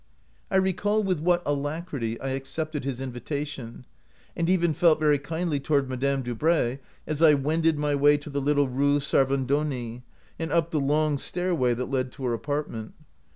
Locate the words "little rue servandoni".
8.41-10.01